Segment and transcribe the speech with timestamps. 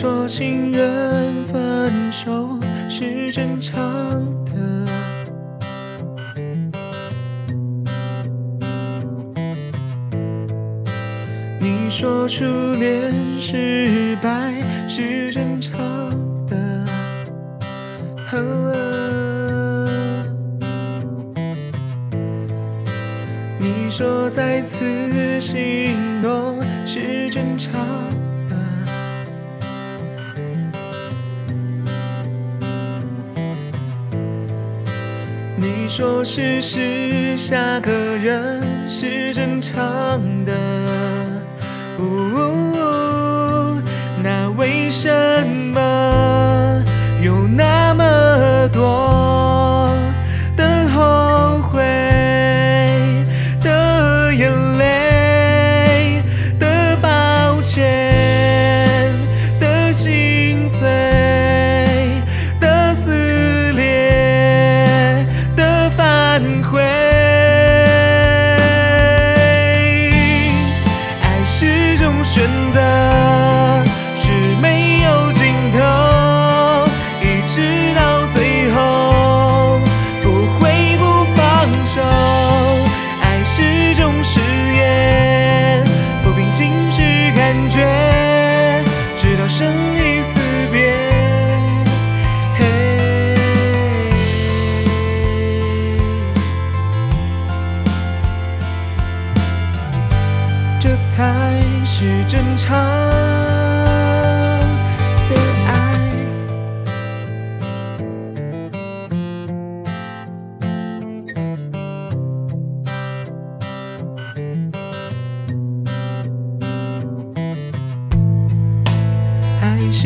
[0.00, 2.56] 说情人分手
[2.88, 3.74] 是正常
[4.44, 4.52] 的，
[11.58, 12.44] 你说初
[12.78, 14.54] 恋失败
[14.88, 15.76] 是正常
[16.46, 16.56] 的。
[23.58, 27.72] 你说再次心动是正常
[35.60, 40.52] 你说是是下个人是正常的，
[41.98, 42.04] 呜，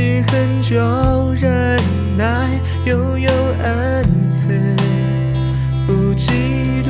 [0.00, 0.78] 是很久
[1.34, 1.78] 忍
[2.16, 3.30] 耐，又有
[3.62, 4.74] 恩赐，
[5.86, 6.88] 不嫉妒。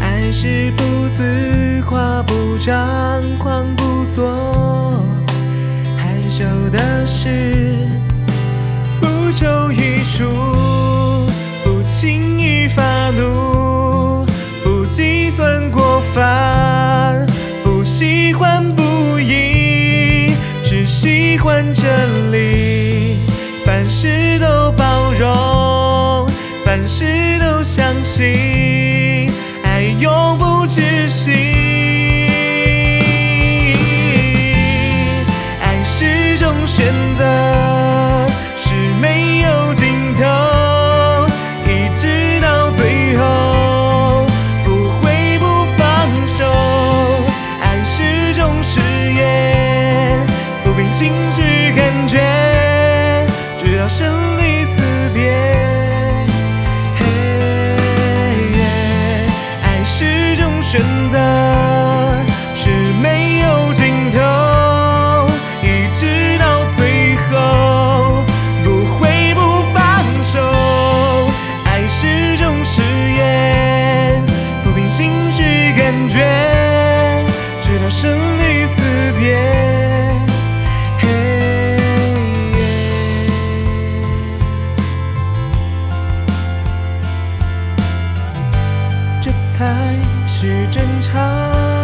[0.00, 0.82] 爱是不
[1.16, 5.00] 自夸、不张狂、不做
[5.96, 7.28] 害羞的事，
[31.10, 31.30] 不止息。
[35.60, 37.24] 爱是种选择，
[38.56, 40.22] 是没有尽头，
[41.66, 44.24] 一直到最后
[44.64, 46.44] 不会不放手。
[47.60, 48.78] 爱是种誓
[49.12, 50.24] 言，
[50.62, 53.26] 不凭情绪感觉，
[53.58, 54.29] 直到生
[90.40, 91.79] 去争吵